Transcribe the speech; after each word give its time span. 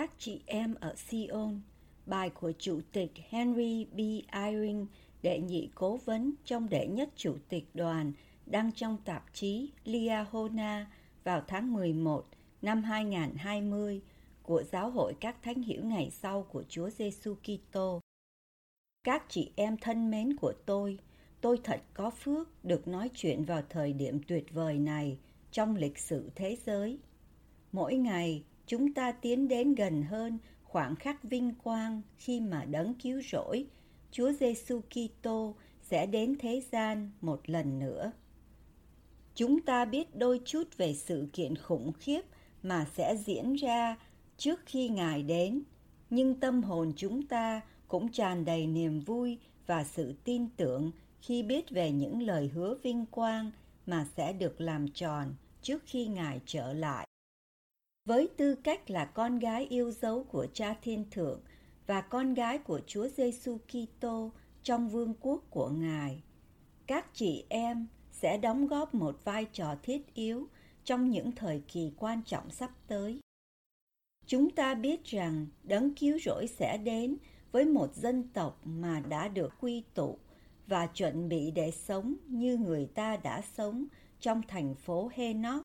Các 0.00 0.10
chị 0.18 0.40
em 0.46 0.74
ở 0.80 0.94
Sion, 0.96 1.60
bài 2.06 2.30
của 2.30 2.52
Chủ 2.58 2.80
tịch 2.92 3.12
Henry 3.28 3.84
B. 3.84 3.98
Eyring, 4.32 4.86
đệ 5.22 5.40
nhị 5.40 5.68
cố 5.74 5.96
vấn 5.96 6.32
trong 6.44 6.68
đệ 6.68 6.86
nhất 6.86 7.08
Chủ 7.16 7.36
tịch 7.48 7.64
đoàn, 7.74 8.12
đăng 8.46 8.72
trong 8.72 8.96
tạp 9.04 9.24
chí 9.32 9.70
Liahona 9.84 10.90
vào 11.24 11.42
tháng 11.48 11.72
11 11.72 12.26
năm 12.62 12.82
2020 12.82 14.00
của 14.42 14.62
Giáo 14.62 14.90
hội 14.90 15.14
các 15.20 15.42
thánh 15.42 15.62
hiểu 15.62 15.84
ngày 15.84 16.10
sau 16.10 16.42
của 16.42 16.62
Chúa 16.68 16.90
Giêsu 16.90 17.34
Kitô. 17.34 18.00
Các 19.04 19.24
chị 19.28 19.52
em 19.56 19.76
thân 19.76 20.10
mến 20.10 20.36
của 20.36 20.52
tôi, 20.66 20.98
tôi 21.40 21.58
thật 21.64 21.80
có 21.94 22.10
phước 22.10 22.64
được 22.64 22.88
nói 22.88 23.10
chuyện 23.14 23.44
vào 23.44 23.62
thời 23.68 23.92
điểm 23.92 24.20
tuyệt 24.28 24.54
vời 24.54 24.78
này 24.78 25.18
trong 25.52 25.76
lịch 25.76 25.98
sử 25.98 26.30
thế 26.34 26.56
giới. 26.66 26.98
Mỗi 27.72 27.94
ngày, 27.96 28.44
chúng 28.70 28.94
ta 28.94 29.12
tiến 29.12 29.48
đến 29.48 29.74
gần 29.74 30.02
hơn 30.02 30.38
khoảng 30.62 30.96
khắc 30.96 31.22
vinh 31.22 31.54
quang 31.54 32.02
khi 32.18 32.40
mà 32.40 32.64
đấng 32.64 32.94
cứu 32.94 33.22
rỗi, 33.32 33.66
Chúa 34.10 34.32
Giêsu 34.32 34.80
Kitô 34.80 35.54
sẽ 35.82 36.06
đến 36.06 36.36
thế 36.40 36.62
gian 36.72 37.10
một 37.20 37.40
lần 37.50 37.78
nữa. 37.78 38.12
Chúng 39.34 39.60
ta 39.60 39.84
biết 39.84 40.16
đôi 40.16 40.40
chút 40.44 40.76
về 40.76 40.94
sự 40.94 41.28
kiện 41.32 41.56
khủng 41.56 41.92
khiếp 41.92 42.20
mà 42.62 42.86
sẽ 42.96 43.16
diễn 43.26 43.54
ra 43.54 43.96
trước 44.36 44.60
khi 44.66 44.88
Ngài 44.88 45.22
đến, 45.22 45.62
nhưng 46.10 46.40
tâm 46.40 46.62
hồn 46.62 46.92
chúng 46.96 47.26
ta 47.26 47.60
cũng 47.88 48.12
tràn 48.12 48.44
đầy 48.44 48.66
niềm 48.66 49.00
vui 49.00 49.38
và 49.66 49.84
sự 49.84 50.14
tin 50.24 50.48
tưởng 50.56 50.90
khi 51.20 51.42
biết 51.42 51.70
về 51.70 51.90
những 51.90 52.22
lời 52.22 52.50
hứa 52.54 52.74
vinh 52.82 53.06
quang 53.06 53.50
mà 53.86 54.06
sẽ 54.16 54.32
được 54.32 54.60
làm 54.60 54.88
tròn 54.88 55.34
trước 55.62 55.82
khi 55.86 56.06
Ngài 56.06 56.40
trở 56.46 56.72
lại 56.72 57.09
với 58.04 58.28
tư 58.36 58.54
cách 58.54 58.90
là 58.90 59.04
con 59.04 59.38
gái 59.38 59.66
yêu 59.66 59.90
dấu 59.90 60.24
của 60.24 60.46
Cha 60.52 60.74
Thiên 60.82 61.04
Thượng 61.10 61.40
và 61.86 62.00
con 62.00 62.34
gái 62.34 62.58
của 62.58 62.80
Chúa 62.86 63.08
Giêsu 63.08 63.58
Kitô 63.58 64.30
trong 64.62 64.88
vương 64.88 65.14
quốc 65.20 65.44
của 65.50 65.68
Ngài. 65.68 66.22
Các 66.86 67.14
chị 67.14 67.44
em 67.48 67.86
sẽ 68.12 68.38
đóng 68.38 68.66
góp 68.66 68.94
một 68.94 69.24
vai 69.24 69.44
trò 69.44 69.74
thiết 69.82 70.14
yếu 70.14 70.48
trong 70.84 71.10
những 71.10 71.32
thời 71.32 71.62
kỳ 71.68 71.92
quan 71.96 72.22
trọng 72.22 72.50
sắp 72.50 72.70
tới. 72.86 73.20
Chúng 74.26 74.50
ta 74.50 74.74
biết 74.74 75.04
rằng 75.04 75.46
đấng 75.62 75.94
cứu 75.94 76.18
rỗi 76.24 76.46
sẽ 76.46 76.78
đến 76.78 77.16
với 77.52 77.64
một 77.64 77.94
dân 77.94 78.28
tộc 78.28 78.60
mà 78.64 79.00
đã 79.00 79.28
được 79.28 79.52
quy 79.60 79.82
tụ 79.94 80.18
và 80.66 80.86
chuẩn 80.86 81.28
bị 81.28 81.50
để 81.50 81.70
sống 81.70 82.14
như 82.26 82.56
người 82.56 82.86
ta 82.86 83.16
đã 83.16 83.42
sống 83.56 83.84
trong 84.20 84.42
thành 84.48 84.74
phố 84.74 85.10
Henoch 85.14 85.62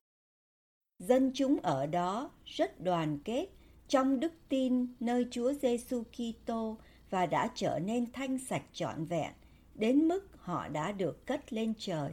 Dân 0.98 1.30
chúng 1.34 1.60
ở 1.62 1.86
đó 1.86 2.30
rất 2.44 2.80
đoàn 2.80 3.18
kết, 3.24 3.46
trong 3.88 4.20
đức 4.20 4.32
tin 4.48 4.86
nơi 5.00 5.26
Chúa 5.30 5.52
Giêsu 5.52 6.02
Kitô 6.02 6.76
và 7.10 7.26
đã 7.26 7.50
trở 7.54 7.78
nên 7.78 8.12
thanh 8.12 8.38
sạch 8.38 8.64
trọn 8.72 9.04
vẹn, 9.04 9.32
đến 9.74 10.08
mức 10.08 10.28
họ 10.38 10.68
đã 10.68 10.92
được 10.92 11.26
cất 11.26 11.52
lên 11.52 11.72
trời. 11.78 12.12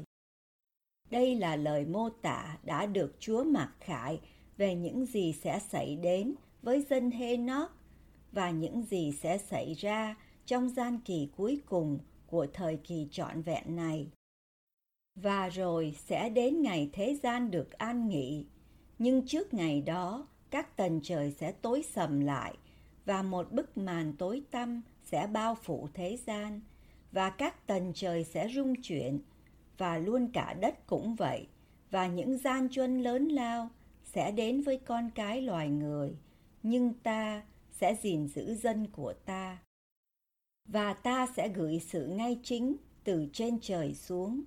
Đây 1.10 1.36
là 1.36 1.56
lời 1.56 1.86
mô 1.86 2.10
tả 2.10 2.58
đã 2.64 2.86
được 2.86 3.16
Chúa 3.20 3.44
mặc 3.44 3.72
khải 3.80 4.20
về 4.58 4.76
những 4.76 5.06
gì 5.06 5.34
sẽ 5.34 5.60
xảy 5.60 5.96
đến 5.96 6.36
với 6.62 6.86
dân 6.90 7.12
Henoch 7.12 7.72
và 8.32 8.52
những 8.52 8.82
gì 8.82 9.12
sẽ 9.12 9.38
xảy 9.38 9.74
ra 9.74 10.16
trong 10.46 10.70
gian 10.70 11.00
kỳ 11.06 11.30
cuối 11.38 11.62
cùng 11.66 12.00
của 12.28 12.48
thời 12.54 12.78
kỳ 12.78 13.08
trọn 13.12 13.42
vẹn 13.42 13.76
này. 13.76 14.08
Và 15.16 15.50
rồi 15.50 15.96
sẽ 16.06 16.30
đến 16.30 16.62
ngày 16.62 16.90
thế 16.94 17.16
gian 17.24 17.52
được 17.52 17.72
an 17.72 18.10
nghỉ 18.10 18.46
nhưng 19.04 19.26
trước 19.26 19.54
ngày 19.54 19.82
đó, 19.82 20.28
các 20.50 20.78
tầng 20.78 21.00
trời 21.04 21.32
sẽ 21.32 21.52
tối 21.52 21.84
sầm 21.94 22.20
lại, 22.20 22.58
và 23.06 23.24
một 23.24 23.52
bức 23.52 23.78
màn 23.78 24.14
tối 24.14 24.44
tăm 24.52 24.82
sẽ 25.04 25.28
bao 25.28 25.56
phủ 25.56 25.88
thế 25.94 26.18
gian, 26.26 26.62
và 27.12 27.30
các 27.30 27.68
tầng 27.68 27.92
trời 27.96 28.24
sẽ 28.24 28.48
rung 28.48 28.82
chuyển, 28.82 29.20
và 29.78 29.98
luôn 29.98 30.32
cả 30.34 30.54
đất 30.54 30.88
cũng 30.88 31.16
vậy, 31.16 31.48
và 31.92 32.08
những 32.08 32.38
gian 32.38 32.70
truân 32.70 33.02
lớn 33.02 33.28
lao 33.28 33.70
sẽ 34.04 34.32
đến 34.32 34.62
với 34.62 34.78
con 34.78 35.10
cái 35.16 35.42
loài 35.42 35.70
người, 35.70 36.18
nhưng 36.64 36.94
ta 36.94 37.44
sẽ 37.72 37.96
gìn 38.02 38.28
giữ 38.28 38.56
dân 38.56 38.88
của 38.92 39.14
ta. 39.14 39.58
Và 40.70 40.94
ta 40.94 41.28
sẽ 41.36 41.48
gửi 41.50 41.80
sự 41.80 42.08
ngay 42.08 42.40
chính 42.44 42.76
từ 43.04 43.28
trên 43.34 43.60
trời 43.62 43.94
xuống, 43.94 44.44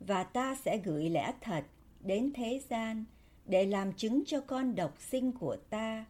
và 0.00 0.24
ta 0.24 0.54
sẽ 0.54 0.78
gửi 0.78 1.10
lẽ 1.10 1.34
thật 1.40 1.64
đến 2.00 2.32
thế 2.34 2.60
gian 2.68 3.04
để 3.46 3.66
làm 3.66 3.92
chứng 3.92 4.22
cho 4.26 4.40
con 4.40 4.74
độc 4.74 4.94
sinh 5.00 5.32
của 5.32 5.56
ta. 5.70 6.04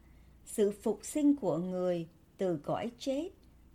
Sự 0.45 0.71
phục 0.71 0.99
sinh 1.03 1.35
của 1.35 1.57
người 1.57 2.07
từ 2.37 2.57
cõi 2.57 2.91
chết 2.99 3.29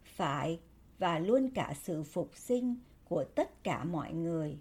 phải 0.04 0.60
và 0.98 1.18
luôn 1.18 1.50
cả 1.54 1.74
sự 1.82 2.02
phục 2.02 2.30
sinh 2.34 2.76
của 3.08 3.24
tất 3.24 3.64
cả 3.64 3.84
mọi 3.84 4.12
người. 4.12 4.58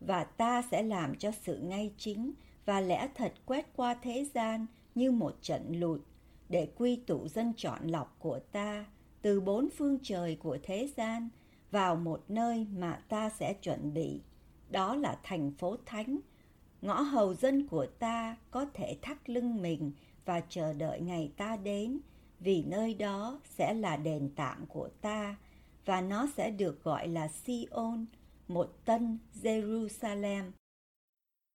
Và 0.00 0.24
ta 0.24 0.62
sẽ 0.70 0.82
làm 0.82 1.14
cho 1.14 1.30
sự 1.42 1.58
ngay 1.58 1.92
chính 1.98 2.32
và 2.64 2.80
lẽ 2.80 3.08
thật 3.14 3.32
quét 3.46 3.66
qua 3.76 3.94
thế 3.94 4.26
gian 4.34 4.66
như 4.94 5.10
một 5.10 5.36
trận 5.42 5.80
lụt 5.80 6.00
để 6.48 6.68
quy 6.76 6.96
tụ 6.96 7.28
dân 7.28 7.52
chọn 7.56 7.86
lọc 7.88 8.16
của 8.18 8.38
ta 8.52 8.84
từ 9.22 9.40
bốn 9.40 9.68
phương 9.76 9.98
trời 10.02 10.36
của 10.36 10.58
thế 10.62 10.88
gian 10.96 11.28
vào 11.70 11.96
một 11.96 12.24
nơi 12.28 12.66
mà 12.76 13.02
ta 13.08 13.30
sẽ 13.30 13.54
chuẩn 13.54 13.94
bị. 13.94 14.20
Đó 14.70 14.94
là 14.94 15.18
thành 15.22 15.52
phố 15.52 15.76
thánh 15.86 16.18
ngõ 16.82 17.00
hầu 17.00 17.34
dân 17.34 17.66
của 17.66 17.86
ta 17.86 18.36
có 18.50 18.66
thể 18.74 18.96
thắt 19.02 19.30
lưng 19.30 19.62
mình 19.62 19.92
và 20.24 20.40
chờ 20.48 20.72
đợi 20.72 21.00
ngày 21.00 21.32
ta 21.36 21.56
đến 21.56 22.00
vì 22.40 22.62
nơi 22.62 22.94
đó 22.94 23.40
sẽ 23.44 23.74
là 23.74 23.96
đền 23.96 24.30
tạm 24.36 24.66
của 24.66 24.88
ta 25.00 25.36
và 25.84 26.00
nó 26.00 26.26
sẽ 26.36 26.50
được 26.50 26.84
gọi 26.84 27.08
là 27.08 27.28
Sion, 27.28 28.06
một 28.48 28.84
tân 28.84 29.18
Jerusalem. 29.42 30.50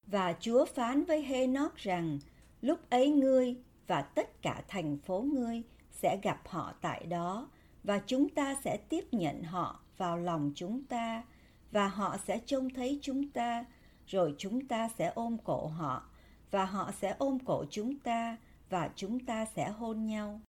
Và 0.08 0.36
Chúa 0.40 0.66
phán 0.66 1.04
với 1.04 1.22
Henoch 1.22 1.76
rằng, 1.76 2.20
lúc 2.62 2.90
ấy 2.90 3.10
ngươi 3.12 3.56
và 3.88 4.02
tất 4.02 4.42
cả 4.42 4.64
thành 4.68 4.98
phố 4.98 5.22
ngươi 5.22 5.64
sẽ 5.92 6.20
gặp 6.24 6.42
họ 6.46 6.74
tại 6.82 7.06
đó 7.06 7.50
và 7.84 8.02
chúng 8.08 8.30
ta 8.30 8.56
sẽ 8.64 8.78
tiếp 8.78 9.06
nhận 9.12 9.44
họ 9.44 9.80
vào 9.98 10.18
lòng 10.18 10.52
chúng 10.56 10.84
ta 10.84 11.24
và 11.72 11.88
họ 11.88 12.18
sẽ 12.28 12.40
trông 12.46 12.70
thấy 12.70 13.00
chúng 13.02 13.30
ta 13.30 13.66
rồi 14.08 14.36
chúng 14.38 14.68
ta 14.68 14.90
sẽ 14.98 15.12
ôm 15.16 15.38
cổ 15.44 15.68
họ 15.68 16.10
và 16.52 16.66
họ 16.66 16.92
sẽ 17.02 17.16
ôm 17.18 17.40
cổ 17.40 17.66
chúng 17.70 18.00
ta 18.00 18.38
và 18.70 18.90
chúng 18.96 19.20
ta 19.20 19.46
sẽ 19.46 19.70
hôn 19.70 20.06
nhau 20.06 20.42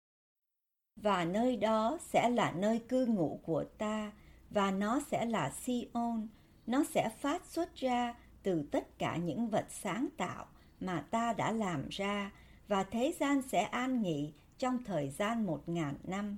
và 0.97 1.25
nơi 1.25 1.56
đó 1.56 1.99
sẽ 2.00 2.31
là 2.31 2.53
nơi 2.53 2.79
cư 2.88 3.06
ngụ 3.06 3.41
của 3.43 3.64
ta 3.79 4.12
và 4.50 4.70
nó 4.70 5.00
sẽ 5.11 5.25
là 5.25 5.50
Sion, 5.50 6.29
nó 6.67 6.85
sẽ 6.85 7.08
phát 7.08 7.47
xuất 7.47 7.75
ra 7.75 8.14
từ 8.43 8.69
tất 8.73 8.99
cả 8.99 9.17
những 9.17 9.49
vật 9.49 9.67
sáng 9.70 10.09
tạo 10.17 10.47
mà 10.81 11.00
ta 11.00 11.32
đã 11.32 11.52
làm 11.52 11.88
ra 11.88 12.31
và 12.69 12.82
thế 12.82 13.14
gian 13.20 13.43
sẽ 13.43 13.62
an 13.62 14.02
nghỉ 14.02 14.32
trong 14.59 14.85
thời 14.85 15.11
gian 15.11 15.47
một 15.47 15.69
ngàn 15.69 15.97
năm. 16.05 16.37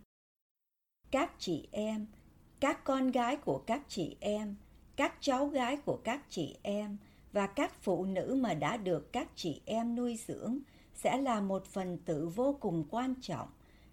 Các 1.10 1.32
chị 1.38 1.68
em, 1.72 2.06
các 2.60 2.84
con 2.84 3.10
gái 3.10 3.36
của 3.36 3.62
các 3.66 3.82
chị 3.88 4.16
em, 4.20 4.56
các 4.96 5.14
cháu 5.20 5.46
gái 5.46 5.76
của 5.76 5.98
các 6.04 6.20
chị 6.28 6.56
em 6.62 6.96
và 7.32 7.46
các 7.46 7.82
phụ 7.82 8.04
nữ 8.04 8.38
mà 8.40 8.54
đã 8.54 8.76
được 8.76 9.12
các 9.12 9.28
chị 9.34 9.60
em 9.64 9.96
nuôi 9.96 10.18
dưỡng 10.26 10.58
sẽ 10.94 11.20
là 11.20 11.40
một 11.40 11.66
phần 11.66 11.98
tử 12.04 12.28
vô 12.28 12.56
cùng 12.60 12.84
quan 12.90 13.14
trọng 13.20 13.48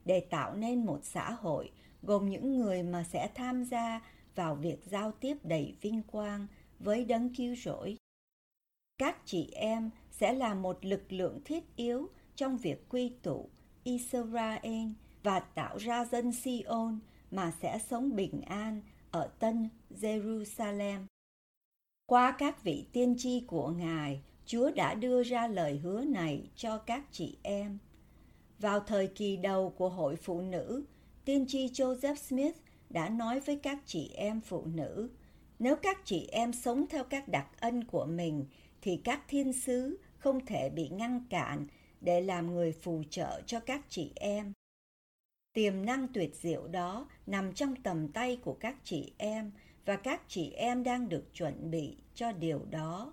để 0.05 0.19
tạo 0.19 0.55
nên 0.55 0.85
một 0.85 0.99
xã 1.03 1.31
hội 1.31 1.71
gồm 2.03 2.29
những 2.29 2.57
người 2.57 2.83
mà 2.83 3.03
sẽ 3.03 3.29
tham 3.35 3.63
gia 3.63 4.01
vào 4.35 4.55
việc 4.55 4.79
giao 4.85 5.11
tiếp 5.11 5.37
đầy 5.43 5.75
vinh 5.81 6.03
quang 6.03 6.47
với 6.79 7.05
đấng 7.05 7.35
cứu 7.35 7.55
rỗi. 7.55 7.97
Các 8.97 9.17
chị 9.25 9.49
em 9.53 9.89
sẽ 10.11 10.33
là 10.33 10.53
một 10.53 10.85
lực 10.85 11.11
lượng 11.11 11.41
thiết 11.45 11.75
yếu 11.75 12.09
trong 12.35 12.57
việc 12.57 12.89
quy 12.89 13.09
tụ 13.21 13.49
Israel 13.83 14.87
và 15.23 15.39
tạo 15.39 15.77
ra 15.77 16.05
dân 16.05 16.31
Sion 16.31 16.99
mà 17.31 17.51
sẽ 17.61 17.79
sống 17.89 18.15
bình 18.15 18.41
an 18.41 18.81
ở 19.11 19.27
Tân 19.39 19.69
Jerusalem. 20.01 21.05
Qua 22.07 22.35
các 22.37 22.63
vị 22.63 22.85
tiên 22.91 23.15
tri 23.17 23.43
của 23.47 23.69
Ngài, 23.69 24.21
Chúa 24.45 24.71
đã 24.71 24.93
đưa 24.93 25.23
ra 25.23 25.47
lời 25.47 25.79
hứa 25.83 26.03
này 26.03 26.49
cho 26.55 26.77
các 26.77 27.03
chị 27.11 27.37
em. 27.43 27.77
Vào 28.59 28.79
thời 28.79 29.07
kỳ 29.07 29.37
đầu 29.37 29.69
của 29.69 29.89
hội 29.89 30.15
phụ 30.15 30.41
nữ, 30.41 30.85
tiên 31.25 31.45
tri 31.47 31.67
Joseph 31.67 32.15
Smith 32.15 32.55
đã 32.89 33.09
nói 33.09 33.39
với 33.39 33.59
các 33.63 33.77
chị 33.85 34.11
em 34.15 34.41
phụ 34.41 34.65
nữ, 34.65 35.09
nếu 35.59 35.75
các 35.75 35.97
chị 36.05 36.27
em 36.31 36.53
sống 36.53 36.85
theo 36.89 37.03
các 37.03 37.27
đặc 37.27 37.47
ân 37.59 37.83
của 37.83 38.05
mình 38.05 38.45
thì 38.81 38.97
các 39.03 39.21
thiên 39.27 39.53
sứ 39.53 39.99
không 40.17 40.45
thể 40.45 40.69
bị 40.69 40.89
ngăn 40.89 41.25
cản 41.29 41.67
để 42.01 42.21
làm 42.21 42.53
người 42.53 42.71
phù 42.71 43.03
trợ 43.09 43.41
cho 43.45 43.59
các 43.59 43.81
chị 43.89 44.11
em. 44.15 44.53
Tiềm 45.53 45.85
năng 45.85 46.07
tuyệt 46.07 46.35
diệu 46.35 46.67
đó 46.67 47.07
nằm 47.27 47.53
trong 47.53 47.75
tầm 47.75 48.07
tay 48.07 48.37
của 48.43 48.53
các 48.53 48.75
chị 48.83 49.13
em 49.17 49.51
và 49.85 49.95
các 49.95 50.21
chị 50.27 50.51
em 50.51 50.83
đang 50.83 51.09
được 51.09 51.33
chuẩn 51.33 51.71
bị 51.71 51.97
cho 52.15 52.31
điều 52.31 52.65
đó. 52.69 53.11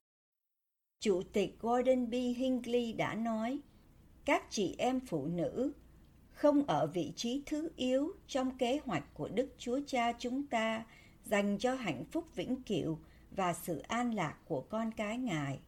Chủ 1.00 1.22
tịch 1.32 1.56
Gordon 1.60 2.10
B. 2.10 2.12
Hinckley 2.12 2.92
đã 2.92 3.14
nói, 3.14 3.58
các 4.24 4.44
chị 4.50 4.74
em 4.78 5.00
phụ 5.00 5.26
nữ 5.26 5.72
không 6.30 6.66
ở 6.66 6.86
vị 6.86 7.12
trí 7.16 7.42
thứ 7.46 7.70
yếu 7.76 8.12
trong 8.26 8.58
kế 8.58 8.80
hoạch 8.84 9.04
của 9.14 9.28
Đức 9.28 9.54
Chúa 9.58 9.80
Cha 9.86 10.12
chúng 10.18 10.46
ta 10.46 10.84
dành 11.24 11.58
cho 11.58 11.74
hạnh 11.74 12.04
phúc 12.10 12.24
vĩnh 12.34 12.62
cửu 12.62 12.98
và 13.30 13.52
sự 13.52 13.78
an 13.78 14.14
lạc 14.14 14.36
của 14.44 14.60
con 14.60 14.92
cái 14.92 15.18
Ngài. 15.18 15.58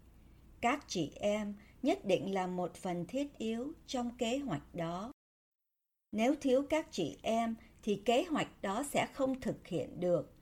Các 0.61 0.85
chị 0.89 1.13
em 1.15 1.55
nhất 1.83 2.05
định 2.05 2.35
là 2.35 2.47
một 2.47 2.75
phần 2.75 3.07
thiết 3.07 3.39
yếu 3.39 3.73
trong 3.87 4.17
kế 4.17 4.39
hoạch 4.39 4.75
đó. 4.75 5.13
Nếu 6.13 6.35
thiếu 6.41 6.63
các 6.71 6.87
chị 6.91 7.17
em 7.23 7.55
thì 7.83 8.03
kế 8.05 8.25
hoạch 8.31 8.63
đó 8.63 8.83
sẽ 8.91 9.07
không 9.13 9.41
thực 9.41 9.67
hiện 9.67 10.01
được. 10.01 10.34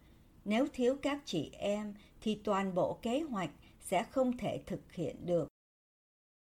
Nếu 0.44 0.66
thiếu 0.72 0.96
các 1.02 1.22
chị 1.24 1.50
em 1.58 1.94
thì 2.20 2.40
toàn 2.44 2.74
bộ 2.74 2.98
kế 3.02 3.20
hoạch 3.20 3.50
sẽ 3.80 4.02
không 4.02 4.36
thể 4.36 4.62
thực 4.66 4.92
hiện 4.92 5.26
được. 5.26 5.48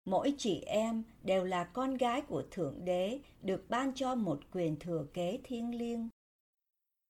Mỗi 0.06 0.34
chị 0.38 0.62
em 0.62 1.04
đều 1.24 1.44
là 1.44 1.64
con 1.64 1.98
gái 1.98 2.22
của 2.22 2.44
Thượng 2.52 2.86
Đế 2.86 3.20
được 3.42 3.70
ban 3.70 3.94
cho 3.94 4.16
một 4.16 4.40
quyền 4.52 4.80
thừa 4.80 5.06
kế 5.14 5.40
thiêng 5.44 5.76
liêng. 5.76 6.10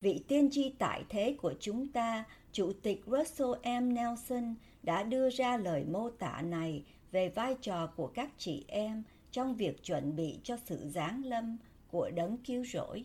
Vị 0.01 0.23
tiên 0.27 0.49
tri 0.51 0.69
tại 0.79 1.03
thế 1.09 1.35
của 1.41 1.53
chúng 1.59 1.87
ta, 1.87 2.25
Chủ 2.51 2.73
tịch 2.81 3.01
Russell 3.05 3.81
M. 3.81 3.93
Nelson 3.93 4.55
đã 4.83 5.03
đưa 5.03 5.29
ra 5.29 5.57
lời 5.57 5.85
mô 5.85 6.09
tả 6.09 6.41
này 6.41 6.83
về 7.11 7.29
vai 7.29 7.55
trò 7.61 7.87
của 7.95 8.07
các 8.07 8.29
chị 8.37 8.65
em 8.67 9.03
trong 9.31 9.55
việc 9.55 9.83
chuẩn 9.83 10.15
bị 10.15 10.39
cho 10.43 10.57
sự 10.65 10.89
giáng 10.89 11.25
lâm 11.25 11.57
của 11.87 12.09
đấng 12.09 12.37
cứu 12.37 12.65
rỗi. 12.65 13.03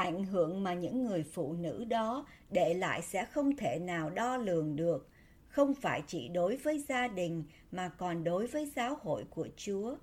Ảnh 0.00 0.24
hưởng 0.24 0.62
mà 0.62 0.74
những 0.74 1.04
người 1.04 1.22
phụ 1.22 1.52
nữ 1.52 1.84
đó 1.84 2.26
để 2.50 2.74
lại 2.74 3.02
sẽ 3.02 3.24
không 3.24 3.56
thể 3.56 3.78
nào 3.78 4.10
đo 4.10 4.36
lường 4.36 4.76
được, 4.76 5.08
không 5.48 5.74
phải 5.74 6.02
chỉ 6.06 6.28
đối 6.28 6.56
với 6.56 6.78
gia 6.78 7.08
đình 7.08 7.44
mà 7.72 7.88
còn 7.88 8.24
đối 8.24 8.46
với 8.46 8.72
giáo 8.76 8.96
hội 9.00 9.24
của 9.30 9.48
Chúa. 9.56 9.96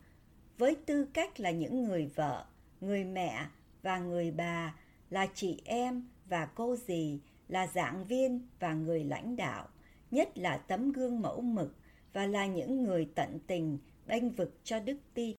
Với 0.57 0.75
tư 0.75 1.05
cách 1.13 1.39
là 1.39 1.51
những 1.51 1.83
người 1.83 2.05
vợ, 2.15 2.45
người 2.81 3.03
mẹ 3.03 3.45
và 3.81 3.99
người 3.99 4.31
bà, 4.31 4.75
là 5.09 5.27
chị 5.33 5.61
em 5.65 6.07
và 6.25 6.45
cô 6.45 6.75
dì, 6.75 7.19
là 7.47 7.67
giảng 7.67 8.05
viên 8.05 8.47
và 8.59 8.73
người 8.73 9.03
lãnh 9.03 9.35
đạo, 9.35 9.67
nhất 10.11 10.38
là 10.38 10.57
tấm 10.57 10.91
gương 10.91 11.21
mẫu 11.21 11.41
mực 11.41 11.75
và 12.13 12.25
là 12.25 12.45
những 12.45 12.83
người 12.83 13.09
tận 13.15 13.39
tình 13.47 13.77
bênh 14.07 14.29
vực 14.29 14.59
cho 14.63 14.79
đức 14.79 14.97
tin. 15.13 15.35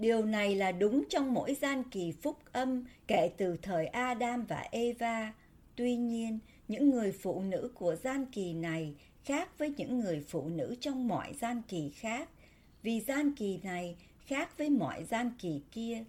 Điều 0.00 0.24
này 0.24 0.56
là 0.56 0.72
đúng 0.72 1.04
trong 1.08 1.34
mỗi 1.34 1.54
gian 1.54 1.82
kỳ 1.90 2.12
phúc 2.12 2.38
âm 2.52 2.84
kể 3.06 3.30
từ 3.36 3.56
thời 3.62 3.86
Adam 3.86 4.44
và 4.44 4.68
Eva. 4.70 5.34
Tuy 5.76 5.96
nhiên, 5.96 6.38
những 6.68 6.90
người 6.90 7.12
phụ 7.12 7.40
nữ 7.40 7.70
của 7.74 7.96
gian 7.96 8.26
kỳ 8.26 8.54
này 8.54 8.94
khác 9.24 9.58
với 9.58 9.74
những 9.76 10.00
người 10.00 10.24
phụ 10.28 10.48
nữ 10.48 10.74
trong 10.80 11.08
mọi 11.08 11.34
gian 11.34 11.62
kỳ 11.68 11.90
khác, 11.94 12.28
vì 12.82 13.00
gian 13.00 13.34
kỳ 13.34 13.60
này 13.62 13.96
khác 14.26 14.58
với 14.58 14.70
mọi 14.70 15.04
gian 15.04 15.30
kỳ 15.38 15.62
kia. 15.72 16.04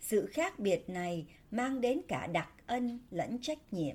Sự 0.00 0.26
khác 0.26 0.58
biệt 0.58 0.88
này 0.88 1.26
mang 1.50 1.80
đến 1.80 2.00
cả 2.08 2.26
đặc 2.26 2.48
ân 2.66 2.98
lẫn 3.10 3.38
trách 3.42 3.72
nhiệm. 3.72 3.94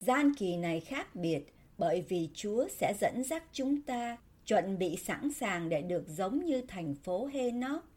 Gian 0.00 0.34
kỳ 0.34 0.56
này 0.56 0.80
khác 0.80 1.14
biệt 1.14 1.42
bởi 1.78 2.04
vì 2.08 2.28
Chúa 2.34 2.68
sẽ 2.68 2.94
dẫn 3.00 3.24
dắt 3.24 3.44
chúng 3.52 3.82
ta 3.82 4.16
chuẩn 4.46 4.78
bị 4.78 4.96
sẵn 4.96 5.32
sàng 5.32 5.68
để 5.68 5.82
được 5.82 6.08
giống 6.08 6.44
như 6.44 6.62
thành 6.68 6.94
phố 6.94 7.26
Henoch. 7.26 7.89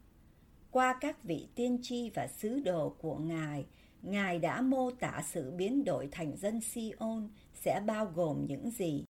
Qua 0.74 0.98
các 1.00 1.24
vị 1.24 1.48
tiên 1.54 1.78
tri 1.82 2.10
và 2.10 2.26
sứ 2.26 2.60
đồ 2.60 2.96
của 2.98 3.16
Ngài, 3.16 3.66
Ngài 4.02 4.38
đã 4.38 4.60
mô 4.60 4.90
tả 4.90 5.22
sự 5.26 5.50
biến 5.50 5.84
đổi 5.84 6.08
thành 6.12 6.36
dân 6.36 6.60
Sion 6.60 7.28
sẽ 7.54 7.80
bao 7.86 8.06
gồm 8.06 8.46
những 8.46 8.70
gì. 8.70 9.04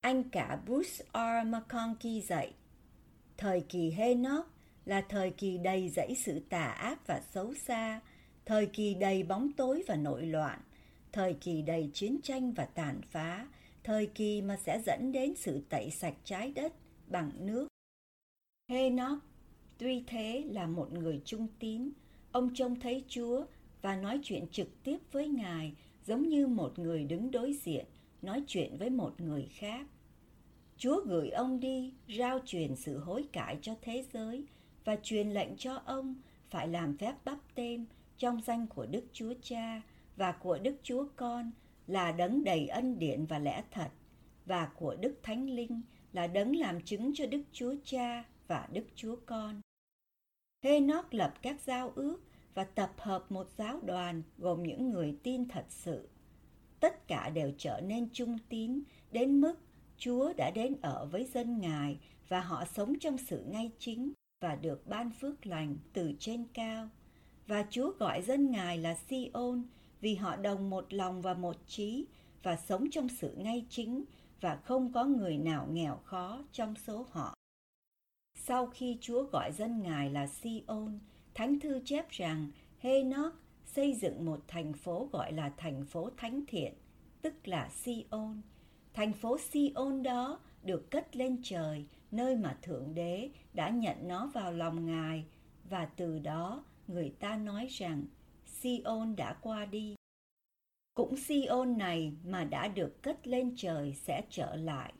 Anh 0.00 0.30
cả 0.30 0.60
Bruce 0.66 1.04
R. 1.14 1.46
McConkie 1.46 2.20
dạy, 2.20 2.54
thời 3.36 3.60
kỳ 3.60 3.90
Henoch 3.90 4.46
là 4.84 5.00
thời 5.00 5.30
kỳ 5.30 5.58
đầy 5.58 5.88
dẫy 5.88 6.14
sự 6.14 6.40
tà 6.48 6.64
ác 6.64 7.06
và 7.06 7.20
xấu 7.20 7.54
xa, 7.54 8.00
thời 8.44 8.66
kỳ 8.66 8.94
đầy 8.94 9.22
bóng 9.22 9.52
tối 9.52 9.82
và 9.86 9.96
nội 9.96 10.26
loạn, 10.26 10.60
thời 11.12 11.34
kỳ 11.34 11.62
đầy 11.62 11.90
chiến 11.94 12.20
tranh 12.22 12.52
và 12.52 12.64
tàn 12.64 13.00
phá, 13.10 13.46
thời 13.84 14.06
kỳ 14.06 14.42
mà 14.42 14.56
sẽ 14.56 14.82
dẫn 14.86 15.12
đến 15.12 15.34
sự 15.36 15.62
tẩy 15.68 15.90
sạch 15.90 16.14
trái 16.24 16.52
đất 16.52 16.72
bằng 17.06 17.30
nước. 17.38 17.68
Henoch 18.68 19.29
tuy 19.80 20.04
thế 20.06 20.44
là 20.50 20.66
một 20.66 20.92
người 20.92 21.20
trung 21.24 21.46
tín, 21.58 21.90
ông 22.32 22.50
trông 22.54 22.80
thấy 22.80 23.04
Chúa 23.08 23.44
và 23.82 23.96
nói 23.96 24.20
chuyện 24.22 24.46
trực 24.52 24.82
tiếp 24.84 24.98
với 25.12 25.28
Ngài 25.28 25.72
giống 26.04 26.28
như 26.28 26.46
một 26.46 26.78
người 26.78 27.04
đứng 27.04 27.30
đối 27.30 27.52
diện 27.52 27.84
nói 28.22 28.42
chuyện 28.46 28.76
với 28.78 28.90
một 28.90 29.20
người 29.20 29.48
khác. 29.50 29.86
Chúa 30.76 31.02
gửi 31.06 31.30
ông 31.30 31.60
đi 31.60 31.92
rao 32.18 32.38
truyền 32.46 32.76
sự 32.76 32.98
hối 32.98 33.24
cải 33.32 33.58
cho 33.62 33.74
thế 33.82 34.04
giới 34.12 34.44
và 34.84 34.96
truyền 35.02 35.30
lệnh 35.30 35.56
cho 35.56 35.82
ông 35.84 36.14
phải 36.50 36.68
làm 36.68 36.96
phép 36.96 37.14
bắp 37.24 37.38
tên 37.54 37.86
trong 38.18 38.40
danh 38.46 38.66
của 38.66 38.86
Đức 38.86 39.04
Chúa 39.12 39.34
Cha 39.42 39.82
và 40.16 40.32
của 40.32 40.58
Đức 40.58 40.76
Chúa 40.82 41.04
Con 41.16 41.50
là 41.86 42.12
đấng 42.12 42.44
đầy 42.44 42.68
ân 42.68 42.98
điển 42.98 43.26
và 43.26 43.38
lẽ 43.38 43.64
thật 43.70 43.88
và 44.46 44.66
của 44.66 44.96
Đức 45.00 45.18
Thánh 45.22 45.50
Linh 45.50 45.80
là 46.12 46.26
đấng 46.26 46.56
làm 46.56 46.80
chứng 46.80 47.12
cho 47.14 47.26
Đức 47.26 47.42
Chúa 47.52 47.74
Cha 47.84 48.24
và 48.48 48.68
Đức 48.72 48.84
Chúa 48.94 49.16
Con. 49.26 49.60
Henoch 50.60 51.14
lập 51.14 51.34
các 51.42 51.60
giao 51.60 51.92
ước 51.94 52.18
và 52.54 52.64
tập 52.64 52.92
hợp 52.96 53.32
một 53.32 53.48
giáo 53.58 53.80
đoàn 53.84 54.22
gồm 54.38 54.62
những 54.62 54.90
người 54.90 55.16
tin 55.22 55.48
thật 55.48 55.64
sự. 55.68 56.08
Tất 56.80 57.08
cả 57.08 57.28
đều 57.28 57.52
trở 57.58 57.80
nên 57.80 58.08
trung 58.12 58.38
tín 58.48 58.82
đến 59.12 59.40
mức 59.40 59.54
Chúa 59.96 60.32
đã 60.36 60.50
đến 60.50 60.76
ở 60.82 61.06
với 61.06 61.24
dân 61.24 61.60
Ngài 61.60 61.98
và 62.28 62.40
họ 62.40 62.64
sống 62.64 62.98
trong 62.98 63.18
sự 63.18 63.44
ngay 63.48 63.70
chính 63.78 64.12
và 64.40 64.54
được 64.54 64.86
ban 64.86 65.10
phước 65.10 65.46
lành 65.46 65.76
từ 65.92 66.12
trên 66.18 66.44
cao. 66.54 66.88
Và 67.46 67.66
Chúa 67.70 67.92
gọi 67.98 68.22
dân 68.22 68.50
Ngài 68.50 68.78
là 68.78 68.94
Siôn 68.94 69.62
vì 70.00 70.14
họ 70.14 70.36
đồng 70.36 70.70
một 70.70 70.92
lòng 70.92 71.22
và 71.22 71.34
một 71.34 71.56
trí 71.66 72.06
và 72.42 72.56
sống 72.56 72.90
trong 72.90 73.08
sự 73.08 73.34
ngay 73.36 73.66
chính 73.68 74.04
và 74.40 74.56
không 74.56 74.92
có 74.92 75.04
người 75.04 75.38
nào 75.38 75.66
nghèo 75.70 75.96
khó 76.04 76.42
trong 76.52 76.74
số 76.86 77.06
họ. 77.10 77.39
Sau 78.50 78.66
khi 78.66 78.98
Chúa 79.00 79.22
gọi 79.22 79.52
dân 79.52 79.82
Ngài 79.82 80.10
là 80.10 80.26
Sion, 80.26 80.98
Thánh 81.34 81.60
Thư 81.60 81.80
chép 81.84 82.10
rằng 82.10 82.50
Henoch 82.78 83.34
xây 83.64 83.94
dựng 83.94 84.24
một 84.24 84.40
thành 84.48 84.72
phố 84.72 85.08
gọi 85.12 85.32
là 85.32 85.52
thành 85.56 85.84
phố 85.84 86.10
thánh 86.16 86.42
thiện, 86.46 86.74
tức 87.22 87.48
là 87.48 87.68
Sion. 87.68 88.40
Thành 88.94 89.12
phố 89.12 89.38
Sion 89.38 90.02
đó 90.02 90.40
được 90.62 90.90
cất 90.90 91.16
lên 91.16 91.40
trời, 91.42 91.84
nơi 92.10 92.36
mà 92.36 92.56
Thượng 92.62 92.94
Đế 92.94 93.30
đã 93.54 93.68
nhận 93.68 94.08
nó 94.08 94.30
vào 94.34 94.52
lòng 94.52 94.86
Ngài, 94.86 95.24
và 95.64 95.84
từ 95.84 96.18
đó 96.18 96.64
người 96.88 97.12
ta 97.20 97.36
nói 97.36 97.66
rằng 97.70 98.04
Sion 98.46 99.16
đã 99.16 99.32
qua 99.32 99.64
đi. 99.64 99.94
Cũng 100.94 101.16
Sion 101.16 101.78
này 101.78 102.12
mà 102.24 102.44
đã 102.44 102.68
được 102.68 103.02
cất 103.02 103.26
lên 103.26 103.54
trời 103.56 103.94
sẽ 103.94 104.22
trở 104.30 104.56
lại. 104.56 104.92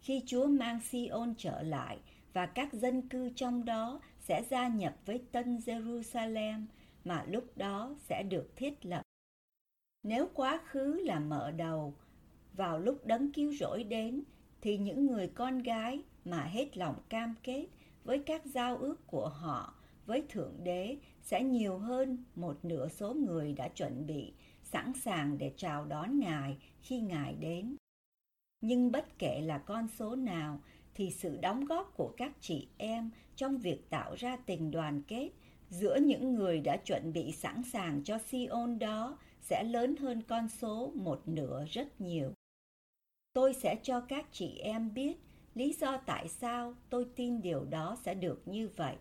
Khi 0.00 0.22
Chúa 0.26 0.46
mang 0.46 0.80
Sion 0.80 1.34
trở 1.38 1.62
lại 1.62 1.98
và 2.32 2.46
các 2.46 2.72
dân 2.72 3.08
cư 3.08 3.30
trong 3.36 3.64
đó 3.64 4.00
sẽ 4.20 4.42
gia 4.50 4.68
nhập 4.68 4.96
với 5.06 5.22
Tân 5.32 5.56
Jerusalem 5.56 6.66
mà 7.04 7.24
lúc 7.28 7.44
đó 7.56 7.94
sẽ 7.98 8.22
được 8.22 8.56
thiết 8.56 8.86
lập. 8.86 9.02
Nếu 10.02 10.28
quá 10.34 10.60
khứ 10.66 11.00
là 11.04 11.20
mở 11.20 11.50
đầu, 11.50 11.94
vào 12.52 12.78
lúc 12.78 13.06
đấng 13.06 13.32
cứu 13.32 13.52
rỗi 13.52 13.84
đến 13.84 14.22
thì 14.60 14.78
những 14.78 15.06
người 15.06 15.28
con 15.28 15.58
gái 15.58 16.02
mà 16.24 16.44
hết 16.44 16.76
lòng 16.76 16.96
cam 17.08 17.34
kết 17.42 17.66
với 18.04 18.18
các 18.18 18.46
giao 18.46 18.76
ước 18.76 19.06
của 19.06 19.28
họ 19.28 19.74
với 20.06 20.24
Thượng 20.28 20.64
Đế 20.64 20.96
sẽ 21.22 21.42
nhiều 21.42 21.78
hơn 21.78 22.24
một 22.34 22.64
nửa 22.64 22.88
số 22.88 23.14
người 23.14 23.52
đã 23.52 23.68
chuẩn 23.68 24.06
bị, 24.06 24.32
sẵn 24.62 24.92
sàng 24.92 25.38
để 25.38 25.52
chào 25.56 25.84
đón 25.84 26.20
Ngài 26.20 26.56
khi 26.82 27.00
Ngài 27.00 27.34
đến. 27.34 27.76
Nhưng 28.60 28.92
bất 28.92 29.18
kể 29.18 29.40
là 29.40 29.58
con 29.58 29.88
số 29.88 30.16
nào 30.16 30.60
thì 30.94 31.10
sự 31.10 31.36
đóng 31.36 31.64
góp 31.64 31.92
của 31.96 32.14
các 32.16 32.32
chị 32.40 32.68
em 32.78 33.10
trong 33.36 33.58
việc 33.58 33.90
tạo 33.90 34.14
ra 34.14 34.36
tình 34.36 34.70
đoàn 34.70 35.02
kết 35.02 35.30
giữa 35.70 35.96
những 35.96 36.34
người 36.34 36.60
đã 36.60 36.76
chuẩn 36.76 37.12
bị 37.12 37.32
sẵn 37.32 37.62
sàng 37.62 38.04
cho 38.04 38.18
Sion 38.18 38.78
đó 38.78 39.18
sẽ 39.40 39.64
lớn 39.64 39.96
hơn 39.96 40.22
con 40.22 40.48
số 40.48 40.92
một 40.94 41.22
nửa 41.26 41.64
rất 41.70 42.00
nhiều. 42.00 42.32
tôi 43.32 43.54
sẽ 43.54 43.76
cho 43.82 44.00
các 44.00 44.26
chị 44.32 44.58
em 44.58 44.94
biết 44.94 45.16
lý 45.54 45.72
do 45.80 45.96
tại 45.96 46.28
sao 46.28 46.74
tôi 46.90 47.06
tin 47.16 47.42
điều 47.42 47.64
đó 47.64 47.96
sẽ 48.04 48.14
được 48.14 48.42
như 48.46 48.68
vậy. 48.76 48.96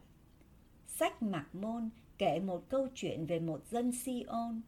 Sách 0.88 1.22
Mạc 1.22 1.56
Môn 1.56 1.90
kể 2.18 2.40
một 2.40 2.70
câu 2.70 2.88
chuyện 2.96 3.26
về 3.26 3.40
một 3.40 3.66
dân 3.72 3.92
Sion. 3.92 4.62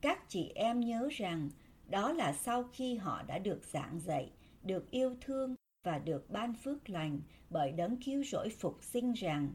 Các 0.00 0.28
chị 0.28 0.52
em 0.54 0.80
nhớ 0.80 1.08
rằng 1.12 1.50
đó 1.88 2.12
là 2.12 2.32
sau 2.32 2.64
khi 2.72 2.94
họ 2.96 3.22
đã 3.22 3.38
được 3.38 3.64
giảng 3.64 4.00
dạy, 4.00 4.30
được 4.62 4.90
yêu 4.90 5.16
thương 5.20 5.54
và 5.82 5.98
được 5.98 6.30
ban 6.30 6.54
phước 6.54 6.90
lành 6.90 7.20
bởi 7.50 7.72
đấng 7.72 7.96
cứu 7.96 8.24
rỗi 8.24 8.48
phục 8.48 8.78
sinh 8.82 9.12
rằng, 9.12 9.52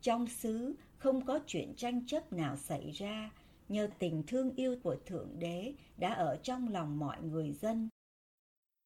trong 0.00 0.26
xứ 0.26 0.74
không 0.98 1.24
có 1.24 1.40
chuyện 1.46 1.74
tranh 1.76 2.06
chấp 2.06 2.32
nào 2.32 2.56
xảy 2.56 2.90
ra, 2.90 3.30
nhờ 3.68 3.88
tình 3.98 4.22
thương 4.26 4.54
yêu 4.54 4.76
của 4.82 4.96
thượng 5.06 5.38
đế 5.38 5.74
đã 5.96 6.12
ở 6.12 6.36
trong 6.42 6.68
lòng 6.68 6.98
mọi 6.98 7.22
người 7.22 7.52
dân. 7.52 7.88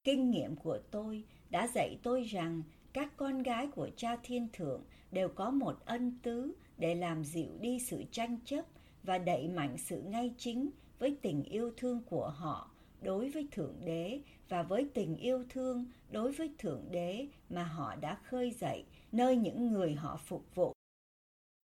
Kinh 0.05 0.31
nghiệm 0.31 0.57
của 0.57 0.79
tôi 0.91 1.25
đã 1.51 1.69
dạy 1.75 1.99
tôi 2.03 2.23
rằng 2.23 2.63
các 2.93 3.17
con 3.17 3.43
gái 3.43 3.67
của 3.67 3.91
cha 3.97 4.17
thiên 4.23 4.49
thượng 4.53 4.85
đều 5.11 5.29
có 5.29 5.51
một 5.51 5.77
ân 5.85 6.19
tứ 6.23 6.53
để 6.79 6.95
làm 6.95 7.25
dịu 7.25 7.59
đi 7.61 7.79
sự 7.79 8.05
tranh 8.11 8.39
chấp 8.45 8.65
và 9.03 9.19
đẩy 9.19 9.49
mạnh 9.49 9.79
sự 9.79 10.03
ngay 10.03 10.35
chính 10.39 10.71
với 10.99 11.17
tình 11.23 11.43
yêu 11.43 11.73
thương 11.77 12.03
của 12.07 12.29
họ 12.29 12.70
đối 13.03 13.31
với 13.31 13.49
thượng 13.51 13.75
đế 13.85 14.21
và 14.49 14.63
với 14.63 14.91
tình 14.95 15.17
yêu 15.17 15.45
thương 15.49 15.85
đối 16.11 16.33
với 16.33 16.51
thượng 16.59 16.85
đế 16.91 17.27
mà 17.49 17.65
họ 17.65 17.97
đã 17.97 18.15
khơi 18.15 18.51
dậy, 18.51 18.85
nơi 19.13 19.37
những 19.37 19.73
người 19.73 19.95
họ 19.95 20.21
phục 20.25 20.55
vụ. 20.55 20.73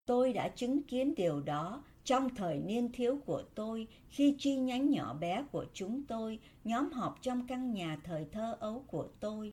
Tôi 0.06 0.34
đã 0.34 0.50
chứng 0.50 0.84
kiến 0.84 1.16
điều 1.16 1.42
đó 1.42 1.84
trong 2.04 2.36
thời 2.36 2.58
niên 2.60 2.92
thiếu 2.92 3.20
của 3.26 3.44
tôi 3.56 3.88
khi 4.10 4.36
chi 4.40 4.56
nhánh 4.56 4.90
nhỏ 4.90 5.14
bé 5.14 5.46
của 5.52 5.66
chúng 5.74 6.04
tôi, 6.06 6.40
nhóm 6.64 6.92
họp 6.92 7.22
trong 7.22 7.48
căn 7.48 7.74
nhà 7.74 8.02
thời 8.04 8.26
thơ 8.32 8.58
ấu 8.60 8.86
của 8.88 9.08
tôi. 9.20 9.52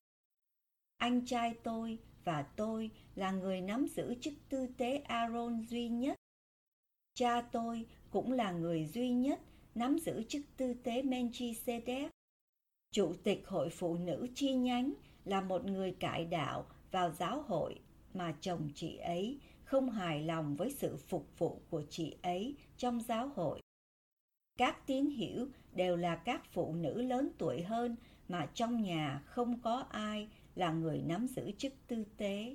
Anh 0.97 1.27
trai 1.27 1.55
tôi 1.63 1.99
và 2.25 2.43
tôi 2.43 2.91
là 3.15 3.31
người 3.31 3.61
nắm 3.61 3.87
giữ 3.87 4.15
chức 4.21 4.35
tư 4.49 4.67
tế 4.77 4.97
aaron 4.97 5.65
duy 5.69 5.89
nhất. 5.89 6.17
Cha 7.15 7.41
tôi 7.41 7.87
cũng 8.11 8.33
là 8.33 8.53
người 8.53 8.85
duy 8.85 9.11
nhất 9.11 9.41
nắm 9.75 9.99
giữ 9.99 10.23
chức 10.29 10.43
tư 10.57 10.75
tế 10.75 11.03
Melchizedek. 11.03 12.09
Chủ 12.93 13.15
tịch 13.23 13.47
hội 13.47 13.71
phụ 13.71 13.97
nữ 13.97 14.27
chi 14.35 14.55
nhánh 14.55 14.93
là 15.25 15.41
một 15.41 15.65
người 15.65 15.93
cải 15.93 16.25
đạo 16.25 16.67
vào 16.91 17.13
giáo 17.13 17.43
hội 17.43 17.81
mà 18.15 18.35
chồng 18.41 18.69
chị 18.75 18.97
ấy 18.97 19.39
không 19.65 19.91
hài 19.91 20.23
lòng 20.23 20.57
với 20.57 20.71
sự 20.71 20.97
phục 20.97 21.39
vụ 21.39 21.61
của 21.71 21.83
chị 21.91 22.17
ấy 22.23 22.55
trong 22.77 23.01
giáo 23.01 23.29
hội. 23.29 23.61
Các 24.59 24.87
tín 24.87 25.07
hiểu 25.07 25.47
đều 25.73 25.97
là 25.97 26.17
các 26.17 26.53
phụ 26.53 26.75
nữ 26.75 27.03
lớn 27.03 27.29
tuổi 27.39 27.63
hơn 27.63 27.97
mà 28.29 28.47
trong 28.55 28.83
nhà 28.83 29.23
không 29.27 29.61
có 29.61 29.85
ai 29.91 30.29
là 30.55 30.73
người 30.73 31.03
nắm 31.07 31.27
giữ 31.27 31.51
chức 31.59 31.73
tư 31.87 32.05
tế. 32.17 32.55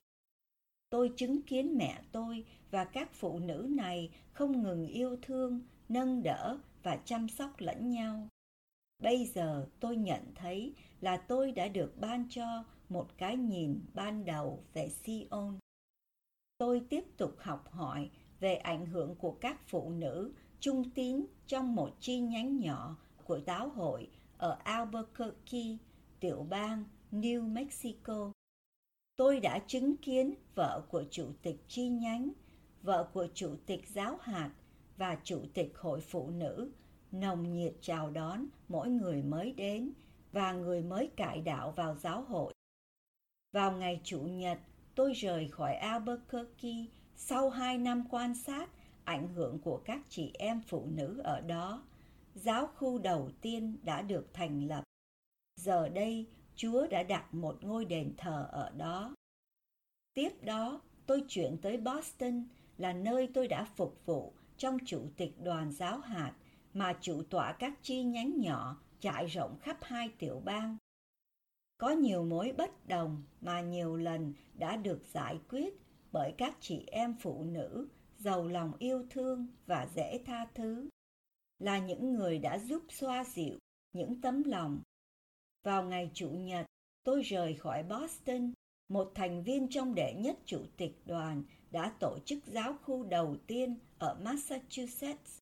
Tôi 0.90 1.12
chứng 1.16 1.42
kiến 1.42 1.78
mẹ 1.78 2.02
tôi 2.12 2.46
và 2.72 2.86
các 2.86 3.14
phụ 3.14 3.40
nữ 3.40 3.68
này 3.70 4.10
không 4.32 4.64
ngừng 4.64 4.88
yêu 4.88 5.18
thương, 5.22 5.62
nâng 5.90 6.24
đỡ 6.24 6.58
và 6.86 6.98
chăm 7.06 7.30
sóc 7.30 7.52
lẫn 7.58 7.90
nhau 7.90 8.28
bây 9.04 9.26
giờ 9.26 9.68
tôi 9.80 9.98
nhận 9.98 10.22
thấy 10.36 10.74
là 11.02 11.18
tôi 11.18 11.52
đã 11.52 11.68
được 11.68 11.94
ban 12.00 12.28
cho 12.30 12.64
một 12.90 13.18
cái 13.18 13.38
nhìn 13.38 13.80
ban 13.94 14.26
đầu 14.26 14.64
về 14.74 14.90
Sion. 14.90 15.60
Tôi 16.58 16.82
tiếp 16.90 17.04
tục 17.18 17.36
học 17.40 17.72
hỏi 17.72 18.10
về 18.40 18.56
ảnh 18.56 18.86
hưởng 18.86 19.16
của 19.16 19.32
các 19.42 19.62
phụ 19.68 19.90
nữ 19.90 20.34
trung 20.60 20.90
tín 20.90 21.26
trong 21.48 21.76
một 21.76 21.90
chi 22.00 22.20
nhánh 22.20 22.60
nhỏ 22.60 22.98
của 23.24 23.40
giáo 23.40 23.70
hội 23.70 24.10
ở 24.38 24.58
Albuquerque, 24.64 25.78
tiểu 26.20 26.46
bang 26.50 26.84
New 27.12 27.48
Mexico. 27.48 28.32
Tôi 29.16 29.40
đã 29.40 29.60
chứng 29.68 29.98
kiến 29.98 30.34
vợ 30.56 30.86
của 30.90 31.04
chủ 31.12 31.32
tịch 31.42 31.64
chi 31.68 31.88
nhánh, 31.88 32.30
vợ 32.82 33.10
của 33.14 33.28
chủ 33.34 33.56
tịch 33.66 33.88
giáo 33.88 34.18
hạt 34.22 34.52
và 34.98 35.18
chủ 35.24 35.42
tịch 35.54 35.78
hội 35.78 36.02
phụ 36.02 36.30
nữ 36.30 36.72
nồng 37.12 37.54
nhiệt 37.54 37.74
chào 37.82 38.12
đón 38.12 38.46
mỗi 38.68 38.90
người 38.90 39.24
mới 39.24 39.52
đến 39.52 39.92
và 40.32 40.54
người 40.54 40.82
mới 40.82 41.10
cải 41.16 41.42
đạo 41.42 41.72
vào 41.72 41.96
giáo 41.96 42.22
hội. 42.22 42.54
Vào 43.52 43.72
ngày 43.72 44.02
Chủ 44.04 44.20
nhật, 44.20 44.60
tôi 44.96 45.14
rời 45.14 45.48
khỏi 45.48 45.76
Albuquerque 45.76 46.86
sau 47.16 47.50
hai 47.50 47.78
năm 47.78 48.04
quan 48.10 48.36
sát 48.36 48.70
ảnh 49.04 49.34
hưởng 49.34 49.60
của 49.60 49.82
các 49.86 50.02
chị 50.10 50.32
em 50.34 50.62
phụ 50.68 50.86
nữ 50.86 51.22
ở 51.24 51.42
đó. 51.42 51.84
Giáo 52.36 52.68
khu 52.68 53.00
đầu 53.00 53.32
tiên 53.42 53.78
đã 53.84 54.02
được 54.02 54.34
thành 54.34 54.68
lập. 54.68 54.84
Giờ 55.56 55.90
đây, 55.90 56.26
Chúa 56.56 56.88
đã 56.88 57.04
đặt 57.04 57.34
một 57.34 57.64
ngôi 57.64 57.86
đền 57.86 58.14
thờ 58.18 58.48
ở 58.52 58.70
đó. 58.70 59.16
Tiếp 60.14 60.30
đó, 60.42 60.82
tôi 61.06 61.24
chuyển 61.28 61.58
tới 61.58 61.78
Boston 61.78 62.48
là 62.78 62.94
nơi 62.94 63.30
tôi 63.34 63.48
đã 63.48 63.66
phục 63.76 64.06
vụ 64.06 64.34
trong 64.58 64.78
chủ 64.86 65.08
tịch 65.18 65.32
đoàn 65.44 65.72
giáo 65.72 66.00
hạt 66.00 66.34
mà 66.74 66.94
chủ 67.02 67.24
tọa 67.30 67.56
các 67.60 67.74
chi 67.82 68.04
nhánh 68.04 68.40
nhỏ 68.40 68.82
trải 69.00 69.26
rộng 69.26 69.58
khắp 69.62 69.78
hai 69.82 70.10
tiểu 70.20 70.42
bang. 70.46 70.78
Có 71.78 71.90
nhiều 71.90 72.24
mối 72.24 72.54
bất 72.58 72.88
đồng 72.88 73.24
mà 73.42 73.62
nhiều 73.62 73.96
lần 73.96 74.34
đã 74.54 74.78
được 74.78 75.02
giải 75.14 75.40
quyết 75.50 75.74
bởi 76.12 76.34
các 76.38 76.58
chị 76.60 76.84
em 76.88 77.16
phụ 77.22 77.44
nữ 77.44 77.88
giàu 78.18 78.48
lòng 78.48 78.72
yêu 78.80 79.06
thương 79.10 79.48
và 79.66 79.88
dễ 79.96 80.20
tha 80.26 80.48
thứ, 80.54 80.90
là 81.60 81.80
những 81.80 82.14
người 82.14 82.40
đã 82.40 82.60
giúp 82.60 82.84
xoa 82.90 83.24
dịu 83.24 83.60
những 83.94 84.22
tấm 84.22 84.44
lòng. 84.44 84.82
Vào 85.64 85.84
ngày 85.84 86.12
Chủ 86.14 86.30
nhật, 86.30 86.66
tôi 87.04 87.22
rời 87.22 87.54
khỏi 87.54 87.84
Boston, 87.84 88.54
một 88.90 89.12
thành 89.16 89.44
viên 89.44 89.68
trong 89.70 89.96
đệ 89.96 90.14
nhất 90.14 90.38
chủ 90.46 90.66
tịch 90.78 91.02
đoàn 91.06 91.44
đã 91.76 91.92
tổ 92.00 92.18
chức 92.26 92.40
giáo 92.46 92.76
khu 92.84 93.04
đầu 93.04 93.36
tiên 93.48 93.76
ở 94.00 94.18
Massachusetts. 94.22 95.40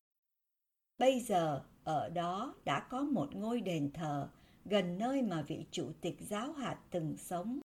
Bây 0.98 1.20
giờ, 1.20 1.62
ở 1.84 2.08
đó 2.08 2.54
đã 2.64 2.80
có 2.80 3.02
một 3.02 3.34
ngôi 3.34 3.60
đền 3.60 3.90
thờ, 3.92 4.28
gần 4.64 4.98
nơi 4.98 5.22
mà 5.22 5.42
vị 5.42 5.66
chủ 5.70 5.92
tịch 6.00 6.16
giáo 6.20 6.52
hạt 6.52 6.78
từng 6.90 7.16
sống. 7.16 7.60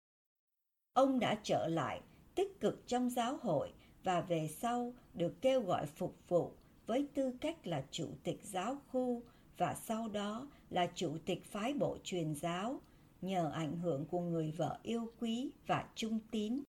Ông 0.92 1.18
đã 1.18 1.40
trở 1.42 1.68
lại, 1.68 2.00
tích 2.34 2.60
cực 2.60 2.82
trong 2.86 3.10
giáo 3.10 3.38
hội 3.42 3.72
và 4.04 4.20
về 4.20 4.48
sau 4.48 4.94
được 5.14 5.34
kêu 5.40 5.60
gọi 5.60 5.86
phục 5.86 6.16
vụ 6.28 6.52
với 6.86 7.08
tư 7.14 7.32
cách 7.40 7.66
là 7.66 7.84
chủ 7.90 8.08
tịch 8.22 8.40
giáo 8.42 8.76
khu 8.88 9.22
và 9.58 9.74
sau 9.74 10.08
đó 10.08 10.46
là 10.70 10.90
chủ 10.94 11.16
tịch 11.24 11.44
phái 11.44 11.74
bộ 11.74 11.98
truyền 12.04 12.34
giáo 12.34 12.80
nhờ 13.22 13.50
ảnh 13.54 13.78
hưởng 13.78 14.04
của 14.04 14.20
người 14.20 14.50
vợ 14.50 14.78
yêu 14.82 15.12
quý 15.20 15.50
và 15.66 15.88
trung 15.94 16.18
tín. 16.30 16.62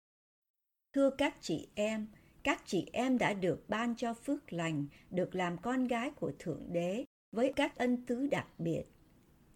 Thưa 0.94 1.10
các 1.10 1.34
chị 1.40 1.66
em, 1.74 2.06
các 2.42 2.62
chị 2.66 2.86
em 2.92 3.18
đã 3.18 3.32
được 3.34 3.68
ban 3.68 3.94
cho 3.96 4.14
phước 4.14 4.52
lành, 4.52 4.86
được 5.10 5.34
làm 5.34 5.58
con 5.58 5.86
gái 5.86 6.10
của 6.10 6.32
Thượng 6.38 6.72
Đế 6.72 7.04
với 7.32 7.52
các 7.56 7.78
ân 7.78 8.06
tứ 8.06 8.26
đặc 8.26 8.46
biệt. 8.58 8.82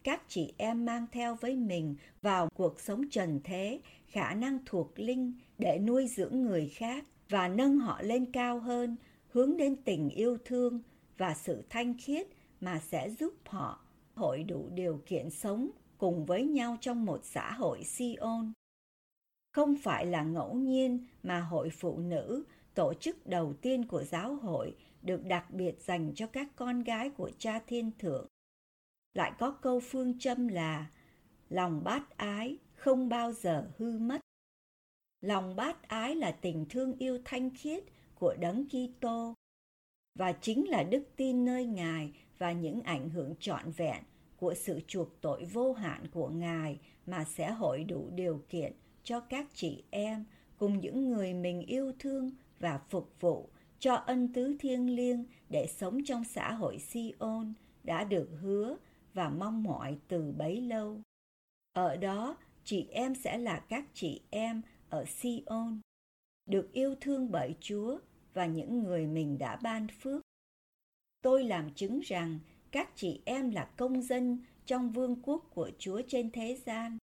Các 0.03 0.21
chị 0.27 0.53
em 0.57 0.85
mang 0.85 1.05
theo 1.11 1.35
với 1.35 1.55
mình 1.55 1.95
vào 2.21 2.49
cuộc 2.53 2.79
sống 2.79 3.09
trần 3.11 3.39
thế 3.43 3.79
khả 4.07 4.33
năng 4.33 4.59
thuộc 4.65 4.99
linh 4.99 5.33
để 5.57 5.79
nuôi 5.79 6.07
dưỡng 6.07 6.41
người 6.41 6.69
khác 6.69 7.05
và 7.29 7.47
nâng 7.47 7.79
họ 7.79 8.01
lên 8.01 8.31
cao 8.31 8.59
hơn, 8.59 8.95
hướng 9.27 9.57
đến 9.57 9.75
tình 9.85 10.09
yêu 10.09 10.37
thương 10.45 10.81
và 11.17 11.33
sự 11.33 11.63
thanh 11.69 11.93
khiết 11.97 12.27
mà 12.61 12.79
sẽ 12.79 13.09
giúp 13.09 13.33
họ 13.45 13.85
hội 14.13 14.43
đủ 14.43 14.69
điều 14.73 15.01
kiện 15.05 15.29
sống 15.29 15.69
cùng 15.97 16.25
với 16.25 16.43
nhau 16.43 16.77
trong 16.81 17.05
một 17.05 17.19
xã 17.23 17.51
hội 17.51 17.83
Sion. 17.83 18.53
Không 19.51 19.75
phải 19.83 20.05
là 20.05 20.23
ngẫu 20.23 20.53
nhiên 20.53 21.07
mà 21.23 21.39
hội 21.39 21.69
phụ 21.69 21.99
nữ, 21.99 22.43
tổ 22.73 22.93
chức 22.93 23.27
đầu 23.27 23.53
tiên 23.53 23.87
của 23.87 24.03
giáo 24.03 24.35
hội, 24.35 24.75
được 25.01 25.25
đặc 25.25 25.51
biệt 25.51 25.81
dành 25.81 26.11
cho 26.15 26.27
các 26.27 26.47
con 26.55 26.83
gái 26.83 27.09
của 27.09 27.31
cha 27.37 27.59
thiên 27.67 27.91
thượng. 27.99 28.27
Lại 29.13 29.31
có 29.39 29.51
câu 29.51 29.79
phương 29.79 30.19
châm 30.19 30.47
là, 30.47 30.91
lòng 31.49 31.83
bát 31.83 32.17
ái 32.17 32.57
không 32.73 33.09
bao 33.09 33.31
giờ 33.31 33.71
hư 33.77 33.97
mất. 33.97 34.19
Lòng 35.21 35.55
bát 35.55 35.87
ái 35.87 36.15
là 36.15 36.31
tình 36.31 36.65
thương 36.69 36.97
yêu 36.97 37.19
thanh 37.25 37.49
khiết 37.55 37.83
của 38.15 38.35
đấng 38.39 38.65
Kitô 38.65 39.33
và 40.15 40.31
chính 40.31 40.69
là 40.69 40.83
đức 40.83 41.03
tin 41.15 41.45
nơi 41.45 41.65
Ngài 41.65 42.13
và 42.37 42.51
những 42.51 42.81
ảnh 42.81 43.09
hưởng 43.09 43.35
trọn 43.39 43.71
vẹn 43.71 44.03
của 44.37 44.53
sự 44.53 44.79
chuộc 44.87 45.21
tội 45.21 45.45
vô 45.45 45.73
hạn 45.73 46.07
của 46.11 46.29
Ngài 46.29 46.79
mà 47.05 47.23
sẽ 47.23 47.51
hội 47.51 47.83
đủ 47.83 48.09
điều 48.15 48.43
kiện 48.49 48.73
cho 49.03 49.19
các 49.19 49.47
chị 49.53 49.83
em 49.89 50.25
cùng 50.57 50.79
những 50.79 51.09
người 51.09 51.33
mình 51.33 51.61
yêu 51.61 51.93
thương 51.99 52.31
và 52.59 52.79
phục 52.89 53.13
vụ 53.19 53.49
cho 53.79 53.95
ân 53.95 54.33
tứ 54.33 54.55
thiêng 54.59 54.95
liêng 54.95 55.25
để 55.49 55.67
sống 55.67 55.99
trong 56.05 56.23
xã 56.23 56.51
hội 56.51 56.79
Sion 56.79 57.53
đã 57.83 58.03
được 58.03 58.29
hứa 58.41 58.77
và 59.13 59.29
mong 59.29 59.63
mỏi 59.63 59.97
từ 60.07 60.31
bấy 60.37 60.61
lâu. 60.61 61.01
Ở 61.73 61.97
đó, 61.97 62.37
chị 62.63 62.87
em 62.91 63.15
sẽ 63.15 63.37
là 63.37 63.59
các 63.69 63.85
chị 63.93 64.21
em 64.29 64.61
ở 64.89 65.05
Sion, 65.05 65.79
được 66.45 66.73
yêu 66.73 66.95
thương 67.01 67.31
bởi 67.31 67.55
Chúa 67.59 67.99
và 68.33 68.45
những 68.45 68.83
người 68.83 69.07
mình 69.07 69.37
đã 69.37 69.55
ban 69.55 69.87
phước. 69.87 70.21
Tôi 71.21 71.43
làm 71.43 71.73
chứng 71.73 71.99
rằng 71.99 72.39
các 72.71 72.89
chị 72.95 73.21
em 73.25 73.51
là 73.51 73.65
công 73.77 74.01
dân 74.01 74.43
trong 74.65 74.91
vương 74.91 75.21
quốc 75.21 75.49
của 75.53 75.71
Chúa 75.77 76.01
trên 76.07 76.31
thế 76.31 76.57
gian. 76.65 76.97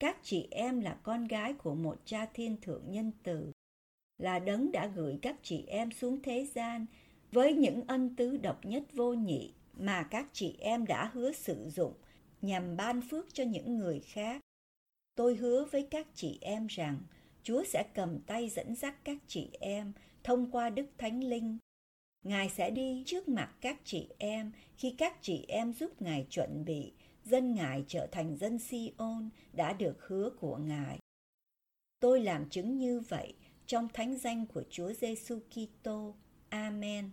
Các 0.00 0.16
chị 0.22 0.48
em 0.50 0.80
là 0.80 0.94
con 1.02 1.24
gái 1.24 1.52
của 1.52 1.74
một 1.74 2.00
cha 2.04 2.26
thiên 2.34 2.56
thượng 2.62 2.90
nhân 2.90 3.12
từ, 3.22 3.52
là 4.18 4.38
đấng 4.38 4.72
đã 4.72 4.86
gửi 4.86 5.18
các 5.22 5.36
chị 5.42 5.64
em 5.66 5.90
xuống 5.90 6.22
thế 6.22 6.46
gian 6.54 6.86
với 7.32 7.54
những 7.54 7.82
ân 7.86 8.16
tứ 8.16 8.36
độc 8.36 8.64
nhất 8.64 8.82
vô 8.92 9.12
nhị 9.12 9.52
mà 9.72 10.02
các 10.02 10.26
chị 10.32 10.56
em 10.60 10.86
đã 10.86 11.10
hứa 11.14 11.32
sử 11.32 11.68
dụng 11.68 11.94
nhằm 12.42 12.76
ban 12.76 13.00
phước 13.00 13.34
cho 13.34 13.44
những 13.44 13.78
người 13.78 14.00
khác. 14.00 14.40
Tôi 15.14 15.36
hứa 15.36 15.64
với 15.64 15.88
các 15.90 16.06
chị 16.14 16.38
em 16.40 16.66
rằng 16.66 16.98
Chúa 17.42 17.64
sẽ 17.64 17.84
cầm 17.94 18.20
tay 18.20 18.48
dẫn 18.48 18.74
dắt 18.74 19.04
các 19.04 19.16
chị 19.26 19.50
em 19.60 19.92
thông 20.24 20.50
qua 20.50 20.70
Đức 20.70 20.86
Thánh 20.98 21.24
Linh. 21.24 21.58
Ngài 22.24 22.48
sẽ 22.48 22.70
đi 22.70 23.02
trước 23.06 23.28
mặt 23.28 23.54
các 23.60 23.80
chị 23.84 24.08
em 24.18 24.52
khi 24.76 24.94
các 24.98 25.22
chị 25.22 25.44
em 25.48 25.72
giúp 25.72 26.02
Ngài 26.02 26.26
chuẩn 26.30 26.64
bị 26.64 26.92
dân 27.28 27.54
Ngài 27.54 27.84
trở 27.88 28.06
thành 28.12 28.36
dân 28.36 28.58
Si-ôn 28.58 29.30
đã 29.52 29.72
được 29.72 30.06
hứa 30.06 30.30
của 30.40 30.56
Ngài. 30.56 30.98
Tôi 32.00 32.20
làm 32.20 32.48
chứng 32.50 32.78
như 32.78 33.00
vậy 33.00 33.34
trong 33.66 33.88
thánh 33.88 34.18
danh 34.18 34.46
của 34.46 34.62
Chúa 34.70 34.92
Giêsu 34.92 35.38
Kitô. 35.50 36.14
Amen. 36.48 37.10